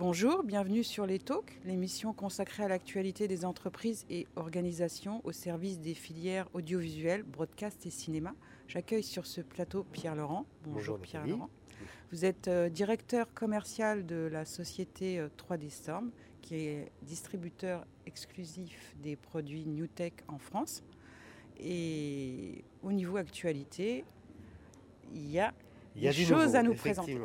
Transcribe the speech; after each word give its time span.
Bonjour, 0.00 0.42
bienvenue 0.44 0.82
sur 0.82 1.04
Les 1.04 1.18
Talks, 1.18 1.60
l'émission 1.66 2.14
consacrée 2.14 2.62
à 2.62 2.68
l'actualité 2.68 3.28
des 3.28 3.44
entreprises 3.44 4.06
et 4.08 4.26
organisations 4.34 5.20
au 5.24 5.32
service 5.32 5.78
des 5.78 5.92
filières 5.92 6.48
audiovisuelles, 6.54 7.22
broadcast 7.22 7.84
et 7.84 7.90
cinéma. 7.90 8.34
J'accueille 8.66 9.02
sur 9.02 9.26
ce 9.26 9.42
plateau 9.42 9.84
Pierre 9.92 10.14
Laurent. 10.14 10.46
Bonjour, 10.64 10.98
Pierre 10.98 11.26
Laurent. 11.26 11.50
Vous 12.12 12.24
êtes 12.24 12.48
euh, 12.48 12.70
directeur 12.70 13.34
commercial 13.34 14.06
de 14.06 14.26
la 14.32 14.46
société 14.46 15.22
3D 15.36 15.66
euh, 15.66 15.68
Storm, 15.68 16.10
qui 16.40 16.54
est 16.54 16.90
distributeur 17.02 17.84
exclusif 18.06 18.96
des 19.02 19.16
produits 19.16 19.66
NewTech 19.66 20.14
en 20.28 20.38
France. 20.38 20.82
Et 21.58 22.64
au 22.82 22.92
niveau 22.92 23.18
actualité, 23.18 24.06
il 25.12 25.30
y 25.30 25.38
a, 25.38 25.52
des 25.94 26.10
choses 26.10 26.56
à 26.56 26.62
nous 26.62 26.72
présenter. 26.72 27.18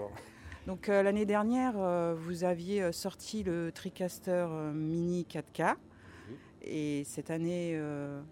Donc 0.66 0.90
euh, 0.90 1.04
l'année 1.04 1.28
dernière, 1.28 1.74
euh, 1.78 2.16
vous 2.18 2.44
aviez 2.44 2.82
euh, 2.82 2.92
sorti 2.92 3.44
le 3.44 3.72
TriCaster 3.72 4.48
Mini 4.74 5.28
4K. 5.30 5.76
Et 6.68 7.04
cette 7.04 7.30
année, 7.30 7.80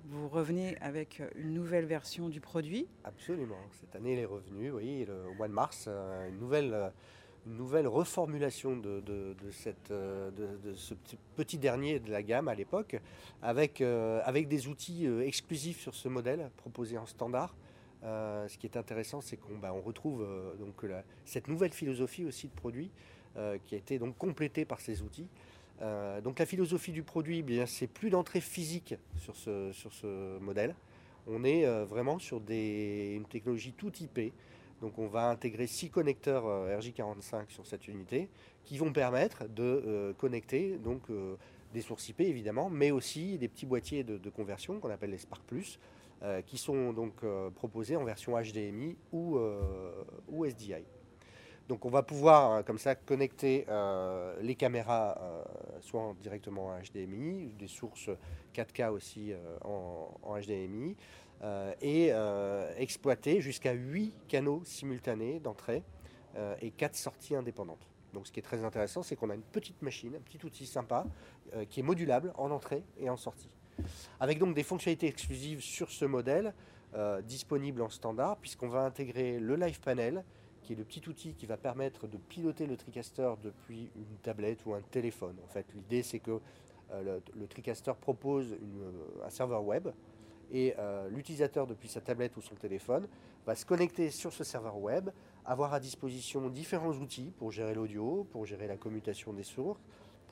vous 0.09 0.27
revenez 0.27 0.75
avec 0.81 1.21
une 1.35 1.53
nouvelle 1.53 1.85
version 1.85 2.29
du 2.29 2.41
produit. 2.41 2.88
Absolument. 3.03 3.59
Cette 3.79 3.95
année, 3.95 4.13
il 4.13 4.19
est 4.19 4.25
revenu, 4.25 4.71
oui, 4.71 5.05
le, 5.05 5.29
au 5.29 5.35
mois 5.35 5.47
de 5.47 5.53
mars, 5.53 5.88
une 6.27 6.39
nouvelle, 6.39 6.91
une 7.45 7.57
nouvelle 7.57 7.88
reformulation 7.88 8.75
de, 8.75 9.35
cette, 9.52 9.91
de, 9.91 10.73
ce 10.73 10.95
petit 11.35 11.59
dernier 11.59 11.99
de 11.99 12.09
la 12.09 12.23
gamme 12.23 12.47
à 12.47 12.55
l'époque, 12.55 12.99
avec, 13.43 13.81
avec 13.81 14.47
des 14.47 14.67
outils 14.67 15.05
exclusifs 15.05 15.79
sur 15.79 15.93
ce 15.93 16.09
modèle 16.09 16.49
proposé 16.57 16.97
en 16.97 17.05
standard. 17.05 17.53
Euh, 18.03 18.48
ce 18.48 18.57
qui 18.57 18.67
est 18.67 18.77
intéressant, 18.77 19.21
c'est 19.21 19.38
qu'on 19.38 19.57
bah, 19.57 19.71
retrouve 19.71 20.23
euh, 20.23 21.02
cette 21.25 21.48
nouvelle 21.48 21.71
philosophie 21.71 22.25
aussi 22.25 22.48
de 22.48 22.53
produit 22.53 22.91
euh, 23.38 23.57
qui 23.63 23.75
a 23.75 23.77
été 23.77 23.99
complétée 24.17 24.66
par 24.66 24.81
ces 24.81 25.02
outils. 25.02 25.27
donc 26.23 26.39
la 26.39 26.45
philosophie 26.45 26.91
du 26.91 27.03
produit, 27.03 27.39
eh 27.39 27.44
bien 27.44 27.66
c'est 27.66 27.88
plus 27.88 28.09
d'entrée 28.09 28.42
physique 28.42 28.95
sur 29.17 29.36
ce, 29.36 30.39
modèle. 30.39 30.75
On 31.27 31.44
est 31.44 31.66
vraiment 31.86 32.19
sur 32.19 32.42
une 32.50 33.25
technologie 33.30 33.73
tout 33.73 33.92
IP. 34.00 34.33
Donc 34.81 34.99
on 34.99 35.08
va 35.08 35.30
intégrer 35.30 35.67
six 35.67 35.89
connecteurs 35.89 36.45
RJ45 36.45 37.49
sur 37.49 37.66
cette 37.66 37.88
unité 37.88 38.30
qui 38.66 38.77
vont 38.77 38.92
permettre 38.92 39.47
de 39.47 40.14
connecter 40.17 40.77
donc 40.77 41.02
des 41.73 41.81
sources 41.81 42.09
IP 42.09 42.22
évidemment, 42.22 42.70
mais 42.70 42.92
aussi 42.92 43.38
des 43.38 43.47
petits 43.47 43.66
boîtiers 43.66 44.03
de, 44.03 44.17
de 44.17 44.30
conversion 44.30 44.80
qu'on 44.80 44.89
appelle 44.89 45.11
les 45.11 45.17
Spark 45.17 45.44
Plus 45.44 45.80
euh, 46.23 46.41
qui 46.41 46.57
sont 46.57 46.93
donc 46.93 47.16
euh, 47.25 47.49
proposés 47.49 47.97
en 47.97 48.05
version 48.05 48.41
HDMI 48.41 48.95
ou, 49.11 49.35
euh, 49.35 49.91
SDI. 50.45 50.85
Donc 51.67 51.83
on 51.83 51.89
va 51.89 52.02
pouvoir 52.02 52.63
comme 52.63 52.77
ça 52.77 52.95
connecter 52.95 53.65
les 54.41 54.55
caméras 54.55 55.17
soit 55.80 56.13
directement 56.21 56.67
en 56.67 56.80
HDMI, 56.80 57.53
des 57.57 57.67
sources 57.67 58.09
4K 58.53 58.89
aussi 58.89 59.31
en, 59.63 60.09
en, 60.23 60.39
HDMI, 60.39 60.97
et 61.81 62.11
exploiter 62.77 63.39
jusqu'à 63.39 63.71
8 63.71 64.13
canaux 64.27 64.61
simultanés 64.65 65.39
d'entrée 65.39 65.83
et 66.61 66.71
4 66.71 66.95
sorties 66.97 67.35
indépendantes. 67.35 67.87
Donc 68.13 68.27
ce 68.27 68.33
qui 68.33 68.41
est 68.41 68.43
très 68.43 68.65
intéressant, 68.65 69.02
c'est 69.02 69.15
qu'on 69.15 69.30
a 69.30 69.35
une 69.35 69.41
petite 69.41 69.81
machine, 69.81 70.15
un 70.15 70.21
petit 70.21 70.45
outil 70.45 70.65
sympa, 70.65 71.05
qui 71.69 71.80
est 71.80 71.83
modulable 71.83 72.33
en 72.35 72.52
entrée 72.52 72.83
et 72.97 73.09
en 73.09 73.17
sortie 73.17 73.49
avec 74.19 74.39
donc 74.39 74.55
des 74.55 74.63
fonctionnalités 74.63 75.07
exclusives 75.07 75.61
sur 75.61 75.89
ce 75.89 76.05
modèle, 76.05 76.53
euh, 76.95 77.21
disponibles 77.21 77.81
en 77.81 77.89
standard, 77.89 78.38
puisqu'on 78.38 78.69
va 78.69 78.81
intégrer 78.81 79.39
le 79.39 79.55
Live 79.55 79.80
Panel, 79.80 80.23
qui 80.61 80.73
est 80.73 80.75
le 80.75 80.83
petit 80.83 81.02
outil 81.09 81.33
qui 81.33 81.45
va 81.45 81.57
permettre 81.57 82.07
de 82.07 82.17
piloter 82.17 82.67
le 82.67 82.77
TriCaster 82.77 83.33
depuis 83.43 83.91
une 83.95 84.17
tablette 84.21 84.65
ou 84.65 84.73
un 84.73 84.81
téléphone. 84.81 85.35
En 85.43 85.47
fait, 85.47 85.65
l'idée 85.73 86.03
c'est 86.03 86.19
que 86.19 86.39
euh, 86.91 87.19
le, 87.35 87.47
TriCaster 87.47 87.93
propose 87.99 88.53
euh, 88.53 89.25
un 89.25 89.30
serveur 89.30 89.63
web 89.63 89.89
et 90.52 90.75
l'utilisateur 91.09 91.65
depuis 91.65 91.87
sa 91.87 91.99
tablette 91.99 92.37
ou 92.37 92.42
son 92.42 92.53
téléphone 92.53 93.08
va 93.48 93.55
se 93.55 93.65
connecter 93.65 94.11
sur 94.11 94.31
ce 94.31 94.43
serveur 94.43 94.77
web, 94.77 95.09
avoir 95.45 95.73
à 95.73 95.80
disposition 95.80 96.48
différents 96.49 96.93
outils 96.93 97.31
pour 97.37 97.52
gérer 97.52 97.73
l'audio, 97.73 98.27
pour 98.31 98.45
gérer 98.45 98.67
la 98.67 98.77
commutation 98.77 99.33
des 99.33 99.43
sources, 99.43 99.81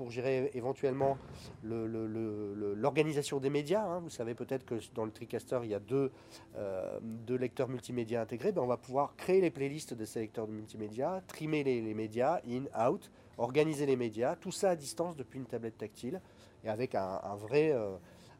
pour 0.01 0.09
gérer 0.09 0.49
éventuellement 0.55 1.19
l'organisation 1.63 3.39
des 3.39 3.51
médias. 3.51 3.85
Hein. 3.85 3.99
Vous 3.99 4.09
savez 4.09 4.33
peut-être 4.33 4.65
que 4.65 4.73
dans 4.95 5.05
le 5.05 5.11
TriCaster, 5.11 5.59
il 5.61 5.69
y 5.69 5.75
a 5.75 5.79
deux, 5.79 6.11
euh, 6.55 6.99
deux 7.03 7.35
lecteurs 7.35 7.69
multimédia 7.69 8.19
intégrés. 8.19 8.51
Ben, 8.51 8.63
on 8.63 8.67
va 8.67 8.77
pouvoir 8.77 9.15
créer 9.15 9.41
les 9.41 9.51
playlists 9.51 9.93
de 9.93 10.03
ces 10.03 10.21
lecteurs 10.21 10.47
de 10.47 10.53
multimédia, 10.53 11.21
trimer 11.27 11.63
les, 11.63 11.93
médias, 11.93 12.41
in, 12.47 12.63
out, 12.83 13.11
organiser 13.37 13.85
les 13.85 13.95
médias, 13.95 14.35
tout 14.35 14.51
ça 14.51 14.71
à 14.71 14.75
distance 14.75 15.15
depuis 15.15 15.37
une 15.37 15.45
tablette 15.45 15.77
tactile 15.77 16.19
et 16.63 16.69
avec 16.69 16.95
euh, 16.95 17.17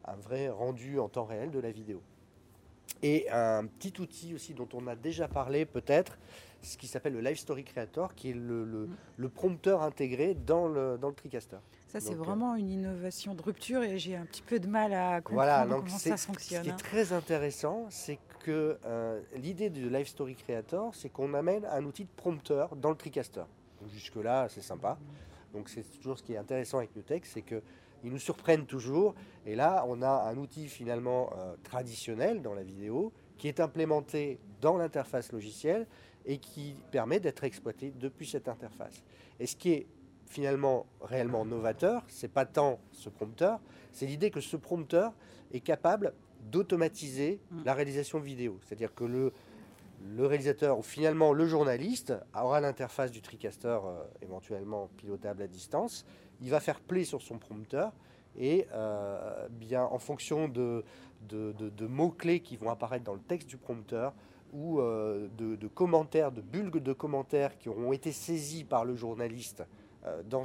un 0.04 0.16
vrai 0.16 0.48
rendu 0.48 0.98
en 0.98 1.08
temps 1.08 1.26
réel 1.26 1.52
de 1.52 1.60
la 1.60 1.70
vidéo. 1.70 2.02
Et 3.04 3.30
un 3.30 3.66
petit 3.66 4.00
outil 4.00 4.34
aussi 4.34 4.52
dont 4.52 4.68
on 4.74 4.88
a 4.88 4.96
déjà 4.96 5.28
parlé 5.28 5.64
peut-être, 5.64 6.18
ce 6.62 6.76
qui 6.76 6.86
s'appelle 6.86 7.12
le 7.12 7.20
Live 7.20 7.36
Story 7.36 7.64
Creator, 7.64 8.14
qui 8.14 8.30
est 8.30 8.34
le, 8.34 8.88
le, 9.16 9.28
prompteur 9.28 9.82
intégré 9.82 10.34
dans 10.34 10.68
le, 10.68 10.96
dans 10.96 11.08
le 11.08 11.14
TriCaster. 11.14 11.58
Ça, 11.88 12.00
c'est 12.00 12.14
euh, 12.14 12.16
vraiment 12.16 12.54
une 12.54 12.70
innovation 12.70 13.34
de 13.34 13.42
rupture 13.42 13.82
et 13.82 13.98
j'ai 13.98 14.16
un 14.16 14.24
petit 14.24 14.42
peu 14.42 14.60
de 14.60 14.66
mal 14.66 14.94
à 14.94 15.20
comprendre 15.20 15.68
comment 15.68 15.98
ça 15.98 16.16
fonctionne. 16.16 16.58
Ce 16.58 16.62
qui 16.62 16.68
est 16.68 16.72
hein. 16.72 16.76
très 16.76 17.12
intéressant, 17.12 17.86
c'est 17.90 18.18
que 18.44 18.78
euh, 18.84 19.20
l'idée 19.36 19.70
du 19.70 19.90
Live 19.90 20.06
Story 20.06 20.36
Creator, 20.36 20.94
c'est 20.94 21.08
qu'on 21.08 21.34
amène 21.34 21.64
un 21.66 21.84
outil 21.84 22.04
de 22.04 22.10
prompteur 22.16 22.76
dans 22.76 22.90
le 22.90 22.96
TriCaster. 22.96 23.44
Jusque-là, 23.92 24.48
c'est 24.48 24.62
sympa. 24.62 24.98
Donc 25.52 25.68
c'est 25.68 25.82
toujours 25.82 26.18
ce 26.18 26.22
qui 26.22 26.34
est 26.34 26.38
intéressant 26.38 26.78
avec 26.78 26.94
NewTek, 26.96 27.26
c'est 27.26 27.42
que 27.42 27.62
ils 28.04 28.10
nous 28.10 28.18
surprennent 28.18 28.66
toujours. 28.66 29.14
Et 29.46 29.54
là, 29.54 29.84
on 29.86 30.02
a 30.02 30.08
un 30.08 30.36
outil 30.36 30.68
finalement 30.68 31.30
euh, 31.36 31.54
traditionnel 31.62 32.42
dans 32.42 32.54
la 32.54 32.62
vidéo 32.62 33.12
qui 33.38 33.48
est 33.48 33.60
implémenté 33.60 34.38
dans 34.60 34.76
l'interface 34.76 35.32
logicielle 35.32 35.86
et 36.26 36.38
qui 36.38 36.74
permet 36.90 37.20
d'être 37.20 37.44
exploité 37.44 37.92
depuis 37.98 38.26
cette 38.26 38.48
interface. 38.48 39.02
Et 39.40 39.46
ce 39.46 39.56
qui 39.56 39.72
est 39.72 39.86
finalement 40.26 40.86
réellement 41.00 41.44
novateur, 41.44 42.04
c'est 42.08 42.32
pas 42.32 42.46
tant 42.46 42.80
ce 42.92 43.08
prompteur, 43.08 43.60
c'est 43.92 44.06
l'idée 44.06 44.30
que 44.30 44.40
ce 44.40 44.56
prompteur 44.56 45.12
est 45.52 45.60
capable 45.60 46.14
d'automatiser 46.50 47.40
mm. 47.50 47.62
la 47.64 47.74
réalisation 47.74 48.18
vidéo. 48.18 48.58
C'est-à-dire 48.64 48.94
que 48.94 49.04
le, 49.04 49.32
le 50.16 50.26
réalisateur 50.26 50.78
ou 50.78 50.82
finalement 50.82 51.32
le 51.32 51.46
journaliste 51.46 52.14
aura 52.34 52.60
l'interface 52.60 53.10
du 53.10 53.20
TriCaster 53.20 53.78
euh, 53.84 54.02
éventuellement 54.22 54.88
pilotable 54.96 55.42
à 55.42 55.46
distance 55.46 56.04
il 56.40 56.50
va 56.50 56.60
faire 56.60 56.80
play 56.80 57.04
sur 57.04 57.22
son 57.22 57.38
prompteur 57.38 57.92
et 58.36 58.66
euh, 58.72 59.48
bien 59.50 59.84
en 59.84 59.98
fonction 59.98 60.48
de, 60.48 60.84
de, 61.28 61.86
mots-clés 61.86 62.40
qui 62.40 62.56
vont 62.56 62.70
apparaître 62.70 63.04
dans 63.04 63.14
le 63.14 63.20
texte 63.20 63.48
du 63.48 63.56
prompteur 63.56 64.14
ou 64.52 64.80
euh, 64.80 65.28
de, 65.36 65.68
commentaires, 65.68 66.32
de 66.32 66.40
bulgues 66.40 66.82
de 66.82 66.92
commentaires 66.92 67.58
qui 67.58 67.68
auront 67.68 67.92
été 67.92 68.12
saisis 68.12 68.64
par 68.64 68.84
le 68.84 68.94
journaliste 68.94 69.64
euh, 70.06 70.22
dans, 70.24 70.44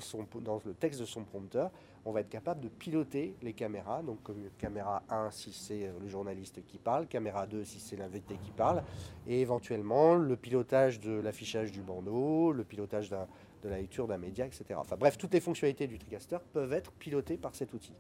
le 0.66 0.74
texte 0.74 1.00
de 1.00 1.06
son 1.06 1.24
prompteur, 1.24 1.72
on 2.06 2.12
va 2.12 2.22
être 2.22 2.30
capable 2.30 2.62
de 2.62 2.70
piloter 2.70 3.36
les 3.42 3.54
caméras. 3.54 4.02
Donc 4.02 4.20
caméra 4.58 5.04
1 5.10 5.32
si 5.32 5.52
c'est 5.52 5.92
le 6.00 6.08
journaliste 6.08 6.64
qui 6.66 6.78
parle, 6.78 7.08
caméra 7.08 7.48
2 7.48 7.64
si 7.66 7.80
c'est 7.80 7.98
l'invité 7.98 8.38
qui 8.42 8.52
parle, 8.52 8.84
et 9.28 9.42
éventuellement 9.42 10.16
le 10.16 10.36
pilotage 10.38 11.00
de 11.00 11.20
l'affichage 11.20 11.72
du 11.72 11.82
bandeau, 11.82 12.54
le 12.54 12.64
pilotage 12.64 13.10
de 13.10 13.70
la 13.70 13.78
lecture 13.78 14.08
d'un 14.08 14.18
média, 14.18 14.46
etc. 14.46 14.66
Enfin 14.78 14.96
bref, 14.98 15.18
toutes 15.18 15.34
les 15.34 15.42
fonctionnalités 15.42 15.88
du 15.88 15.98
TriCaster 15.98 16.38
peuvent 16.54 16.74
être 16.74 16.92
pilotées 16.94 17.38
par 17.38 17.56
cet 17.56 17.74
outil. 17.74 17.94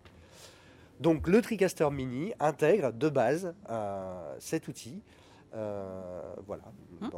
Donc 1.00 1.28
le 1.28 1.42
TriCaster 1.42 1.90
Mini 1.92 2.34
intègre 2.40 2.92
de 2.92 3.10
base 3.10 3.54
euh, 3.70 4.36
cet 4.40 4.68
outil, 4.68 5.04
voilà, 5.54 6.72
hein 7.02 7.10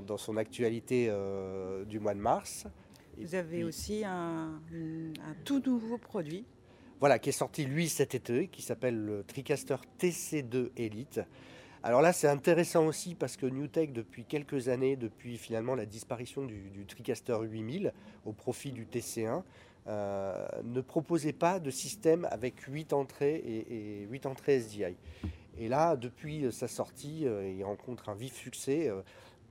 dans, 0.00 0.16
son 0.16 0.36
actualité 0.36 1.06
euh, 1.08 1.84
du 1.84 1.98
mois 1.98 2.14
de 2.14 2.20
mars. 2.20 2.66
Vous 3.18 3.34
avez 3.34 3.64
aussi 3.64 4.04
un, 4.04 4.60
un, 4.72 5.34
tout 5.44 5.62
nouveau 5.64 5.98
produit. 5.98 6.44
Voilà, 7.00 7.18
qui 7.18 7.30
est 7.30 7.32
sorti 7.32 7.64
lui 7.64 7.88
cet 7.88 8.14
été, 8.14 8.48
qui 8.48 8.62
s'appelle 8.62 9.04
le 9.04 9.24
TriCaster 9.24 9.76
TC2 9.98 10.70
Elite. 10.76 11.20
Alors 11.82 12.02
là, 12.02 12.12
c'est 12.12 12.28
intéressant 12.28 12.86
aussi 12.86 13.14
parce 13.14 13.36
que 13.38 13.46
NewTek, 13.46 13.92
depuis 13.92 14.24
quelques 14.24 14.68
années, 14.68 14.96
depuis 14.96 15.38
finalement 15.38 15.74
la 15.74 15.86
disparition 15.86 16.44
du, 16.44 16.84
TriCaster 16.86 17.38
8000 17.40 17.92
au 18.26 18.32
profit 18.32 18.70
du 18.70 18.84
TC1, 18.84 19.42
euh, 19.86 20.46
ne 20.62 20.82
proposait 20.82 21.32
pas 21.32 21.58
de 21.58 21.70
système 21.70 22.28
avec 22.30 22.60
8 22.60 22.92
entrées 22.92 23.36
et, 23.36 24.06
8 24.10 24.26
entrées 24.26 24.60
SDI. 24.60 24.94
Et 25.60 25.68
là, 25.68 25.94
depuis 25.94 26.50
sa 26.50 26.68
sortie, 26.68 27.26
euh, 27.26 27.46
il 27.46 27.62
rencontre 27.62 28.08
un 28.08 28.14
vif 28.14 28.34
succès 28.34 28.88
euh, 28.88 29.02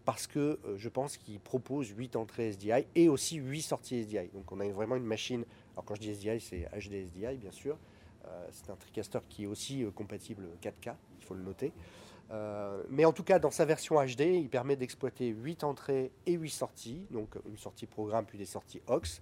parce 0.05 0.25
que 0.25 0.59
je 0.75 0.89
pense 0.89 1.17
qu'il 1.17 1.39
propose 1.39 1.89
8 1.89 2.15
entrées 2.15 2.51
SDI 2.53 2.87
et 2.95 3.07
aussi 3.09 3.35
8 3.35 3.61
sorties 3.61 4.01
SDI. 4.01 4.29
Donc 4.33 4.51
on 4.51 4.59
a 4.59 4.67
vraiment 4.69 4.95
une 4.95 5.05
machine, 5.05 5.45
alors 5.73 5.85
quand 5.85 5.93
je 5.93 6.01
dis 6.01 6.09
SDI, 6.09 6.39
c'est 6.39 6.67
HD 6.73 7.05
SDI 7.05 7.37
bien 7.37 7.51
sûr. 7.51 7.77
c'est 8.49 8.71
un 8.71 8.75
TriCaster 8.75 9.19
qui 9.29 9.43
est 9.43 9.45
aussi 9.45 9.85
compatible 9.93 10.47
4K, 10.63 10.95
il 11.19 11.25
faut 11.25 11.35
le 11.35 11.43
noter. 11.43 11.71
mais 12.89 13.05
en 13.05 13.13
tout 13.13 13.23
cas, 13.23 13.37
dans 13.37 13.51
sa 13.51 13.65
version 13.65 14.03
HD, 14.03 14.21
il 14.21 14.49
permet 14.49 14.75
d'exploiter 14.75 15.27
8 15.27 15.63
entrées 15.63 16.11
et 16.25 16.33
8 16.33 16.49
sorties, 16.49 17.05
donc 17.11 17.35
une 17.47 17.57
sortie 17.57 17.85
programme 17.85 18.25
puis 18.25 18.39
des 18.39 18.45
sorties 18.45 18.81
aux. 18.87 19.21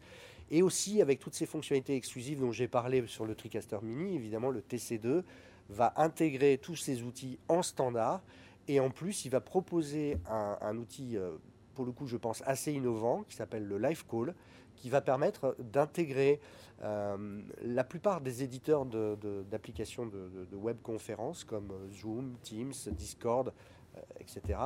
Et 0.52 0.62
aussi 0.62 1.02
avec 1.02 1.20
toutes 1.20 1.36
ces 1.36 1.48
fonctionnalités 1.48 1.98
exclusives 1.98 2.40
dont 2.40 2.54
j'ai 2.54 2.70
parlé 2.70 3.06
sur 3.08 3.26
le 3.26 3.36
TriCaster 3.36 3.80
Mini, 3.82 4.16
évidemment 4.16 4.52
le 4.52 4.62
TC2 4.62 5.24
va 5.70 5.94
intégrer 5.98 6.58
tous 6.58 6.76
ces 6.76 7.04
outils 7.04 7.40
en 7.48 7.62
standard. 7.62 8.22
Et 8.68 8.80
en 8.80 8.90
plus, 8.90 9.26
il 9.26 9.30
va 9.30 9.42
proposer 9.42 10.18
un, 10.30 10.78
outil, 10.78 11.18
euh, 11.18 11.32
pour 11.74 11.86
le 11.86 11.92
coup, 11.92 12.08
je 12.08 12.18
pense, 12.18 12.44
assez 12.46 12.74
innovant, 12.74 13.24
qui 13.24 13.36
s'appelle 13.36 13.66
le 13.66 13.78
Live 13.78 14.06
Call, 14.10 14.34
qui 14.76 14.90
va 14.90 15.02
permettre 15.02 15.56
d'intégrer 15.60 16.40
euh, 16.84 17.42
la 17.64 17.84
plupart 17.84 18.22
des 18.22 18.44
éditeurs 18.44 18.86
d'applications 18.86 20.06
de, 20.06 20.30
de, 20.30 20.46
de, 20.46 20.56
webconférences 20.56 21.44
comme 21.44 21.72
Zoom, 21.92 22.36
Teams, 22.44 22.74
Discord, 22.92 23.52
euh, 23.96 24.02
etc. 24.20 24.60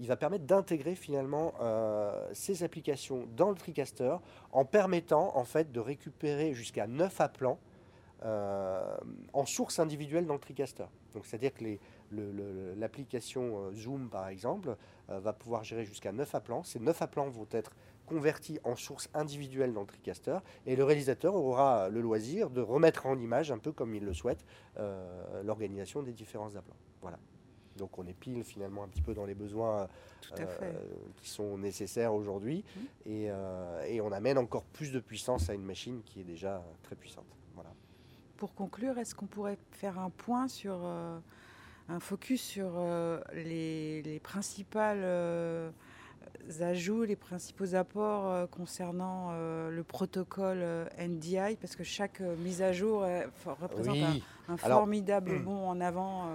il 0.00 0.08
va 0.08 0.16
permettre 0.16 0.44
d'intégrer 0.44 0.96
finalement 0.96 1.52
ces 2.32 2.64
applications 2.64 3.28
dans 3.36 3.50
le 3.50 3.54
TriCaster 3.54 4.16
en 4.50 4.64
permettant 4.64 5.36
en 5.36 5.44
fait 5.44 5.70
de 5.70 5.78
récupérer 5.78 6.54
jusqu'à 6.54 6.88
9 6.88 7.20
appelants 7.20 7.60
euh, 8.24 8.96
en 9.32 9.46
source 9.46 9.78
individuelle 9.78 10.26
dans 10.26 10.32
le 10.34 10.40
TriCaster. 10.40 10.86
Donc 11.14 11.24
c'est-à-dire 11.24 11.54
que 11.54 11.78
l'application 12.76 13.60
euh, 13.60 13.72
Zoom, 13.72 14.08
par 14.08 14.26
exemple, 14.26 14.76
euh, 15.08 15.20
va 15.20 15.32
pouvoir 15.32 15.62
gérer 15.62 15.84
jusqu'à 15.84 16.10
9 16.10 16.34
appelants. 16.34 16.64
Ces 16.64 16.80
9 16.80 17.00
appelants 17.00 17.28
vont 17.28 17.46
être 17.52 17.76
convertis 18.06 18.58
en 18.64 18.74
source 18.74 19.08
individuelle 19.14 19.72
dans 19.72 19.82
le 19.82 19.86
TriCaster 19.86 20.38
et 20.66 20.74
le 20.74 20.82
réalisateur 20.82 21.36
aura 21.36 21.88
le 21.90 22.00
loisir 22.00 22.50
de 22.50 22.60
remettre 22.60 23.06
en 23.06 23.16
image, 23.18 23.52
un 23.52 23.58
peu 23.58 23.70
comme 23.70 23.94
il 23.94 24.04
le 24.04 24.14
souhaite, 24.14 24.44
l'organisation 25.44 26.02
des 26.02 26.14
différents 26.14 26.56
appelants. 26.56 26.78
Voilà. 27.02 27.18
Donc 27.76 27.98
on 27.98 28.06
est 28.06 28.14
pile 28.14 28.42
finalement 28.44 28.82
un 28.82 28.88
petit 28.88 29.02
peu 29.02 29.12
dans 29.12 29.26
les 29.26 29.34
besoins 29.34 29.88
qui 31.16 31.28
sont 31.28 31.58
nécessaires 31.58 32.14
aujourd'hui 32.14 32.64
mmh. 32.64 33.10
et, 33.10 33.30
et, 33.88 34.00
on 34.00 34.10
amène 34.10 34.38
encore 34.38 34.64
plus 34.64 34.90
de 34.90 35.00
puissance 35.00 35.50
à 35.50 35.54
une 35.54 35.64
machine 35.64 36.00
qui 36.02 36.22
est 36.22 36.24
déjà 36.24 36.64
très 36.82 36.96
puissante. 36.96 37.26
Voilà 37.54 37.74
pour 38.38 38.54
conclure, 38.54 38.96
est-ce 38.98 39.14
qu'on 39.14 39.26
pourrait 39.26 39.58
faire 39.72 39.98
un 39.98 40.10
point 40.10 40.48
sur 40.48 40.78
euh, 40.84 41.18
un 41.88 42.00
focus 42.00 42.40
sur 42.40 42.72
euh, 42.76 43.20
les, 43.34 44.00
les, 44.02 44.20
principales 44.20 45.00
euh, 45.02 45.70
ajouts, 46.60 47.02
les 47.02 47.16
principaux 47.16 47.74
apports 47.74 48.48
concernant 48.50 49.32
le 49.32 49.82
protocole 49.82 50.88
NDI, 50.98 51.56
parce 51.60 51.76
que 51.76 51.84
chaque 51.84 52.20
mise 52.20 52.62
à 52.62 52.72
jour 52.72 53.04
représente 53.60 53.98
un, 54.48 54.56
formidable 54.56 55.42
bond 55.42 55.68
en 55.68 55.80
avant 55.80 56.30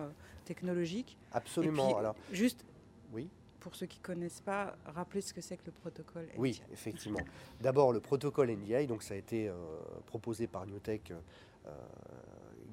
technologique. 0.45 1.17
Absolument. 1.31 1.97
Alors, 1.97 2.15
juste. 2.31 2.65
Oui 3.13 3.29
pour 3.63 3.75
ceux 3.75 3.85
qui 3.85 3.97
ne 3.99 4.03
connaissent 4.03 4.41
pas, 4.41 4.75
rappeler 4.85 5.21
ce 5.21 5.33
que 5.33 5.41
c'est 5.41 5.57
que 5.57 5.65
le 5.65 5.71
protocole 5.71 6.25
NDI. 6.25 6.37
Oui, 6.37 6.61
effectivement. 6.71 7.19
D'abord, 7.61 7.93
le 7.93 8.01
protocole 8.01 8.51
NDI, 8.51 8.87
donc 8.87 9.03
ça 9.03 9.13
a 9.13 9.17
été 9.17 9.49
proposé 10.05 10.47
par 10.47 10.67
Newtek 10.67 11.13
euh, 11.67 11.71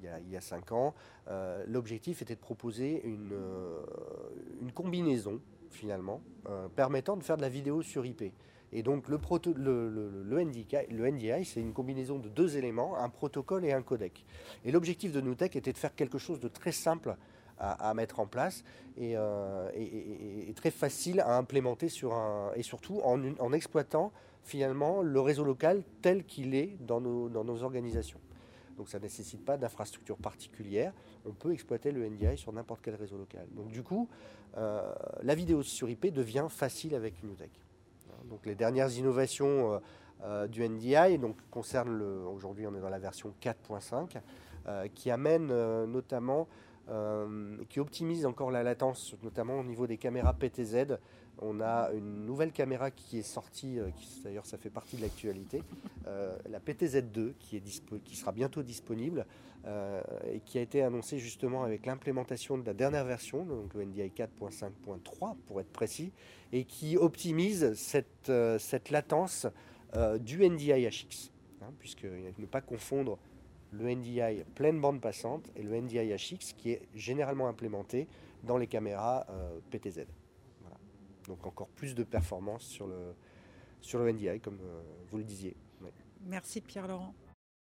il 0.02 0.30
y, 0.30 0.36
a, 0.36 0.40
cinq 0.40 0.72
ans, 0.72 0.94
euh, 1.28 1.62
l'objectif 1.68 2.22
était 2.22 2.34
de 2.34 2.40
proposer 2.40 3.02
une, 3.04 3.32
euh, 3.34 3.82
une 4.62 4.72
combinaison 4.72 5.42
finalement 5.68 6.22
permettant 6.74 7.18
de 7.18 7.22
faire 7.22 7.36
de 7.36 7.42
la 7.42 7.50
vidéo 7.50 7.82
sur 7.82 8.06
IP. 8.06 8.24
Et 8.72 8.82
donc 8.82 9.08
le, 9.08 9.20
le, 9.54 10.22
le, 10.24 10.44
NDI, 10.44 11.44
c'est 11.44 11.60
une 11.60 11.74
combinaison 11.74 12.18
de 12.18 12.28
deux 12.28 12.56
éléments, 12.56 12.96
un 12.96 13.10
protocole 13.10 13.64
et 13.66 13.72
un 13.72 13.82
codec. 13.82 14.24
Et 14.64 14.72
l'objectif 14.72 15.12
de 15.12 15.20
Newtek 15.20 15.54
était 15.54 15.72
de 15.72 15.78
faire 15.78 15.94
quelque 15.94 16.18
chose 16.18 16.40
de 16.40 16.48
très 16.48 16.72
simple 16.72 17.14
à, 17.60 17.94
mettre 17.94 18.20
en 18.20 18.26
place 18.26 18.64
et, 18.96 19.14
très 20.56 20.70
facile 20.70 21.20
à 21.20 21.36
implémenter 21.36 21.88
sur 21.88 22.14
un, 22.14 22.52
et 22.56 22.62
surtout 22.62 23.00
en, 23.04 23.52
exploitant 23.52 24.12
finalement 24.42 25.02
le 25.02 25.20
réseau 25.20 25.44
local 25.44 25.82
tel 26.02 26.24
qu'il 26.24 26.54
est 26.54 26.76
dans 26.80 27.00
nos, 27.00 27.28
dans 27.28 27.44
nos 27.44 27.62
organisations. 27.62 28.20
Donc 28.80 28.88
ça 28.88 28.96
ne 28.96 29.02
nécessite 29.02 29.44
pas 29.44 29.58
d'infrastructure 29.58 30.16
particulière. 30.16 30.94
On 31.26 31.32
peut 31.32 31.52
exploiter 31.52 31.92
le 31.92 32.08
NDI 32.08 32.38
sur 32.38 32.50
n'importe 32.50 32.80
quel 32.82 32.94
réseau 32.94 33.18
local. 33.18 33.46
Donc 33.54 33.68
du 33.68 33.82
coup, 33.82 34.08
euh, 34.56 34.90
la 35.22 35.34
vidéo 35.34 35.62
sur 35.62 35.90
IP 35.90 36.06
devient 36.06 36.46
facile 36.48 36.94
avec 36.94 37.22
Newtek. 37.22 37.50
Donc 38.30 38.46
les 38.46 38.54
dernières 38.54 38.90
innovations 38.92 39.74
euh, 39.74 39.78
euh, 40.22 40.46
du 40.46 40.66
NDI 40.66 41.18
donc, 41.18 41.36
concernent. 41.50 42.00
Aujourd'hui, 42.34 42.66
on 42.66 42.74
est 42.74 42.80
dans 42.80 42.88
la 42.88 42.98
version 42.98 43.34
4.5, 43.42 44.18
qui 44.94 45.10
amène 45.10 45.48
notamment 45.84 46.48
qui 47.68 47.78
optimise 47.78 48.26
encore 48.26 48.50
la 48.50 48.62
latence, 48.62 49.14
notamment 49.22 49.60
au 49.60 49.64
niveau 49.64 49.86
des 49.86 49.96
caméras 49.96 50.32
PTZ, 50.32 50.98
on 51.42 51.60
a 51.60 51.90
une 51.92 52.26
nouvelle 52.26 52.52
caméra 52.52 52.90
qui 52.90 53.18
est 53.18 53.22
sortie, 53.22 53.78
euh, 53.78 53.88
d'ailleurs 54.22 54.46
ça 54.46 54.58
fait 54.58 54.70
partie 54.70 54.96
de 54.96 55.02
l'actualité, 55.02 55.62
euh, 56.06 56.36
la 56.48 56.60
PTZ2 56.60 57.32
qui, 57.38 58.16
sera 58.16 58.32
bientôt 58.32 58.62
disponible 58.62 59.26
euh, 59.66 60.02
et 60.32 60.40
qui 60.40 60.58
a 60.58 60.60
été 60.60 60.82
annoncée 60.82 61.18
justement 61.18 61.64
avec 61.64 61.86
l'implémentation 61.86 62.58
de 62.58 62.66
la 62.66 62.74
dernière 62.74 63.04
version, 63.04 63.44
donc 63.44 63.72
le 63.74 63.84
NDI 63.84 64.12
4.5.3 64.14 65.36
pour 65.46 65.60
être 65.60 65.72
précis, 65.72 66.12
et 66.52 66.64
qui 66.64 66.96
optimise 66.96 67.72
cette, 67.74 68.32
cette 68.58 68.90
latence 68.90 69.46
du 70.20 70.48
NDI 70.48 70.88
HX, 70.88 71.30
hein, 71.62 71.72
puisque 71.78 72.04
ne 72.04 72.46
pas 72.46 72.60
confondre 72.60 73.18
le 73.72 73.94
NDI 73.94 74.44
pleine 74.54 74.80
bande 74.80 75.00
passante 75.00 75.50
et 75.56 75.62
le 75.62 75.80
NDI 75.80 76.14
HX 76.14 76.54
qui 76.56 76.72
est 76.72 76.82
généralement 76.94 77.48
implémenté 77.48 78.08
dans 78.42 78.56
les 78.56 78.66
caméras 78.66 79.26
PTZ. 79.70 80.06
Donc 81.28 81.46
encore 81.46 81.68
plus 81.68 81.94
de 81.94 82.02
performance 82.02 82.64
sur 82.64 82.86
le, 82.86 83.14
sur 83.80 83.98
le 83.98 84.12
NDI, 84.12 84.40
comme 84.40 84.58
euh, 84.62 84.82
vous 85.10 85.18
le 85.18 85.24
disiez. 85.24 85.56
Merci 86.26 86.60
Pierre-Laurent. 86.60 87.14